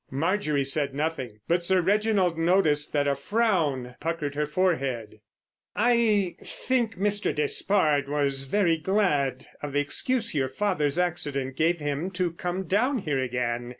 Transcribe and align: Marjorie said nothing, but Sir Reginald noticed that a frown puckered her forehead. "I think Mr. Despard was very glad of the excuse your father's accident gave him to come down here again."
Marjorie 0.09 0.63
said 0.63 0.95
nothing, 0.95 1.41
but 1.47 1.63
Sir 1.63 1.79
Reginald 1.79 2.35
noticed 2.35 2.91
that 2.91 3.07
a 3.07 3.13
frown 3.13 3.93
puckered 3.99 4.33
her 4.33 4.47
forehead. 4.47 5.19
"I 5.75 6.37
think 6.43 6.97
Mr. 6.97 7.35
Despard 7.35 8.09
was 8.09 8.45
very 8.45 8.77
glad 8.77 9.45
of 9.61 9.73
the 9.73 9.79
excuse 9.79 10.33
your 10.33 10.49
father's 10.49 10.97
accident 10.97 11.55
gave 11.55 11.79
him 11.79 12.09
to 12.17 12.31
come 12.31 12.63
down 12.63 12.97
here 12.97 13.19
again." 13.19 13.69